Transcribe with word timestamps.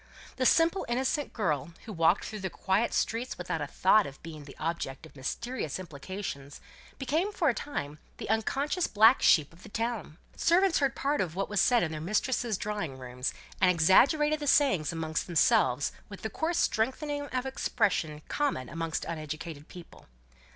The 0.37 0.47
simple 0.47 0.83
innocent 0.89 1.31
girl, 1.31 1.73
who 1.85 1.93
walked 1.93 2.25
through 2.25 2.39
the 2.39 2.49
quiet 2.49 2.91
streets 2.91 3.37
without 3.37 3.61
a 3.61 3.67
thought 3.67 4.07
of 4.07 4.19
being 4.23 4.45
the 4.45 4.55
object 4.59 5.05
of 5.05 5.15
mysterious 5.15 5.77
implications, 5.77 6.59
became 6.97 7.31
for 7.31 7.49
a 7.49 7.53
time 7.53 7.99
the 8.17 8.27
unconscious 8.27 8.87
black 8.87 9.21
sheep 9.21 9.53
of 9.53 9.61
the 9.61 9.69
town. 9.69 10.17
Servants 10.35 10.79
heard 10.79 10.95
part 10.95 11.21
of 11.21 11.35
what 11.35 11.49
was 11.49 11.61
said 11.61 11.83
in 11.83 11.91
their 11.91 12.01
mistresses' 12.01 12.57
drawing 12.57 12.97
rooms, 12.97 13.31
and 13.61 13.69
exaggerated 13.69 14.39
the 14.39 14.47
sayings 14.47 14.91
amongst 14.91 15.27
themselves 15.27 15.91
with 16.09 16.23
the 16.23 16.31
coarse 16.31 16.57
strengthening 16.57 17.27
of 17.27 17.45
expression 17.45 18.23
common 18.27 18.75
with 18.79 19.05
uneducated 19.07 19.67
people. 19.67 20.07